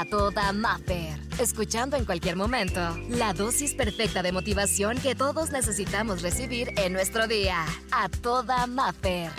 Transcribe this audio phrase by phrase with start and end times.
[0.00, 1.18] a toda Maffer.
[1.38, 2.80] Escuchando en cualquier momento
[3.10, 7.66] la dosis perfecta de motivación que todos necesitamos recibir en nuestro día.
[7.92, 9.30] A toda Maffer.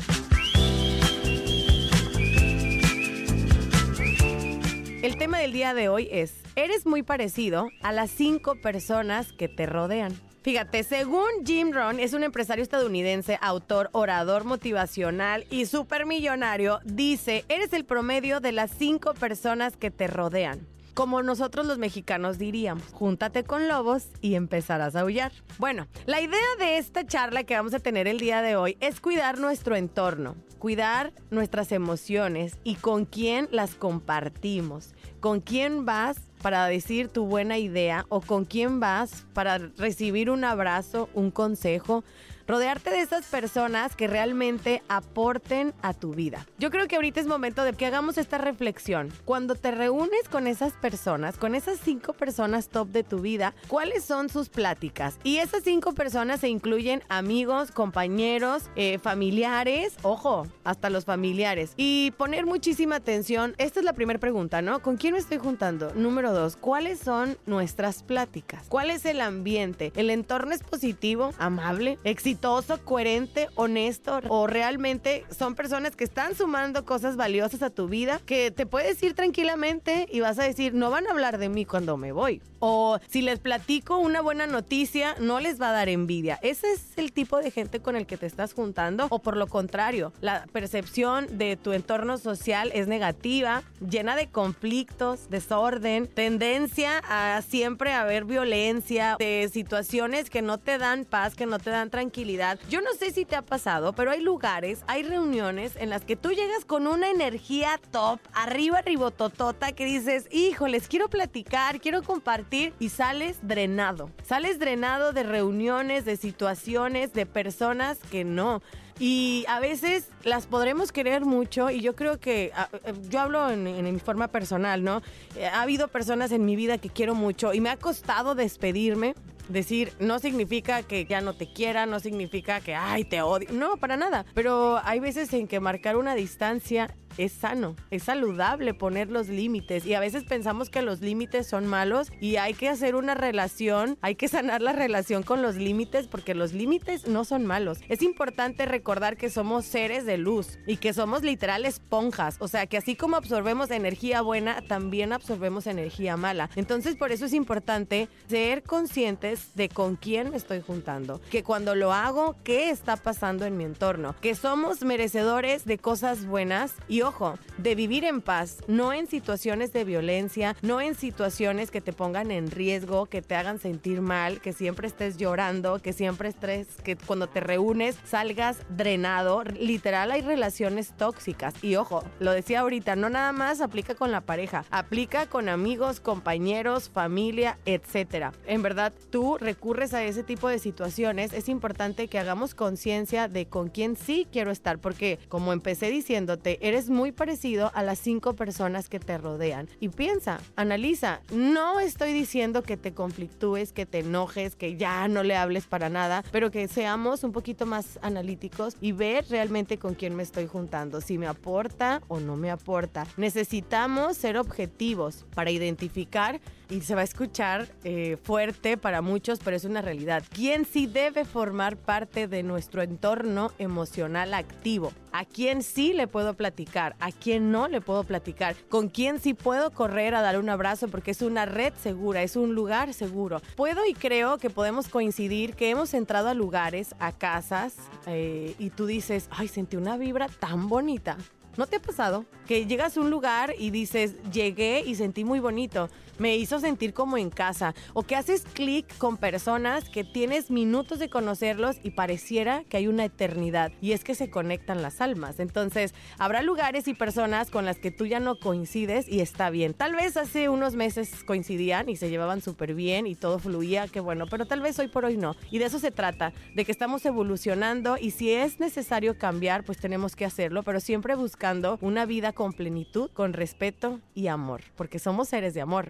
[5.01, 9.47] El tema del día de hoy es, eres muy parecido a las cinco personas que
[9.47, 10.13] te rodean.
[10.43, 17.73] Fíjate, según Jim Rohn, es un empresario estadounidense, autor, orador motivacional y supermillonario, dice, eres
[17.73, 20.65] el promedio de las cinco personas que te rodean.
[20.93, 25.31] Como nosotros los mexicanos diríamos, júntate con lobos y empezarás a aullar.
[25.57, 28.99] Bueno, la idea de esta charla que vamos a tener el día de hoy es
[28.99, 36.65] cuidar nuestro entorno, cuidar nuestras emociones y con quién las compartimos, con quién vas para
[36.65, 42.03] decir tu buena idea o con quién vas para recibir un abrazo, un consejo.
[42.51, 46.45] Rodearte de esas personas que realmente aporten a tu vida.
[46.59, 49.09] Yo creo que ahorita es momento de que hagamos esta reflexión.
[49.23, 54.03] Cuando te reúnes con esas personas, con esas cinco personas top de tu vida, ¿cuáles
[54.03, 55.17] son sus pláticas?
[55.23, 61.71] Y esas cinco personas se incluyen amigos, compañeros, eh, familiares, ojo, hasta los familiares.
[61.77, 63.55] Y poner muchísima atención.
[63.59, 64.81] Esta es la primera pregunta, ¿no?
[64.81, 65.93] ¿Con quién me estoy juntando?
[65.95, 68.65] Número dos, ¿cuáles son nuestras pláticas?
[68.67, 69.93] ¿Cuál es el ambiente?
[69.95, 72.40] ¿El entorno es positivo, amable, exitoso?
[72.83, 78.51] Coherente, honesto o realmente son personas que están sumando cosas valiosas a tu vida que
[78.51, 81.97] te puedes ir tranquilamente y vas a decir, no van a hablar de mí cuando
[81.97, 82.41] me voy.
[82.59, 86.37] O si les platico una buena noticia, no les va a dar envidia.
[86.43, 89.07] Ese es el tipo de gente con el que te estás juntando.
[89.09, 95.27] O por lo contrario, la percepción de tu entorno social es negativa, llena de conflictos,
[95.29, 101.57] desorden, tendencia a siempre haber violencia, de situaciones que no te dan paz, que no
[101.57, 102.30] te dan tranquilidad
[102.69, 106.15] yo no sé si te ha pasado, pero hay lugares, hay reuniones en las que
[106.15, 112.73] tú llegas con una energía top, arriba, ribototota, que dices, híjoles, quiero platicar, quiero compartir
[112.79, 114.09] y sales drenado.
[114.23, 118.61] Sales drenado de reuniones, de situaciones, de personas que no.
[118.99, 122.51] Y a veces las podremos querer mucho y yo creo que,
[122.85, 125.01] eh, yo hablo en, en, mi forma personal, ¿no?
[125.35, 129.15] Eh, ha habido personas en mi vida que quiero mucho y me ha costado despedirme
[129.49, 133.49] Decir no significa que ya no te quiera, no significa que, ay, te odio.
[133.51, 134.25] No, para nada.
[134.33, 139.85] Pero hay veces en que marcar una distancia es sano, es saludable poner los límites
[139.85, 143.97] y a veces pensamos que los límites son malos y hay que hacer una relación,
[144.01, 147.79] hay que sanar la relación con los límites porque los límites no son malos.
[147.89, 152.65] Es importante recordar que somos seres de luz y que somos literal esponjas, o sea
[152.67, 156.49] que así como absorbemos energía buena, también absorbemos energía mala.
[156.55, 161.75] Entonces por eso es importante ser conscientes de con quién me estoy juntando, que cuando
[161.75, 167.00] lo hago, qué está pasando en mi entorno, que somos merecedores de cosas buenas y
[167.03, 171.93] ojo, de vivir en paz, no en situaciones de violencia, no en situaciones que te
[171.93, 176.67] pongan en riesgo, que te hagan sentir mal, que siempre estés llorando, que siempre estés,
[176.83, 179.43] que cuando te reúnes salgas drenado.
[179.43, 181.53] Literal hay relaciones tóxicas.
[181.61, 185.99] Y ojo, lo decía ahorita, no nada más aplica con la pareja, aplica con amigos,
[185.99, 188.33] compañeros, familia, etc.
[188.45, 193.47] En verdad, tú recurres a ese tipo de situaciones, es importante que hagamos conciencia de
[193.47, 198.35] con quién sí quiero estar, porque como empecé diciéndote, eres muy parecido a las cinco
[198.35, 199.67] personas que te rodean.
[199.79, 205.23] Y piensa, analiza, no estoy diciendo que te conflictúes, que te enojes, que ya no
[205.23, 209.95] le hables para nada, pero que seamos un poquito más analíticos y ver realmente con
[209.95, 213.07] quién me estoy juntando, si me aporta o no me aporta.
[213.17, 216.39] Necesitamos ser objetivos para identificar
[216.71, 220.23] y se va a escuchar eh, fuerte para muchos, pero es una realidad.
[220.33, 224.93] ¿Quién sí debe formar parte de nuestro entorno emocional activo?
[225.11, 226.95] ¿A quién sí le puedo platicar?
[227.01, 228.55] ¿A quién no le puedo platicar?
[228.69, 230.87] ¿Con quién sí puedo correr a dar un abrazo?
[230.87, 233.41] Porque es una red segura, es un lugar seguro.
[233.57, 237.75] Puedo y creo que podemos coincidir que hemos entrado a lugares, a casas,
[238.07, 241.17] eh, y tú dices, ay, sentí una vibra tan bonita
[241.57, 242.25] ¿No te ha pasado?
[242.47, 246.93] Que llegas a un lugar y dices, llegué y sentí muy bonito, me hizo sentir
[246.93, 247.75] como en casa.
[247.93, 252.87] O que haces clic con personas que tienes minutos de conocerlos y pareciera que hay
[252.87, 253.71] una eternidad.
[253.81, 255.39] Y es que se conectan las almas.
[255.39, 259.73] Entonces, habrá lugares y personas con las que tú ya no coincides y está bien.
[259.73, 263.99] Tal vez hace unos meses coincidían y se llevaban súper bien y todo fluía, qué
[263.99, 265.35] bueno, pero tal vez hoy por hoy no.
[265.51, 269.77] Y de eso se trata, de que estamos evolucionando y si es necesario cambiar, pues
[269.77, 271.41] tenemos que hacerlo, pero siempre buscamos
[271.81, 275.89] una vida con plenitud, con respeto y amor, porque somos seres de amor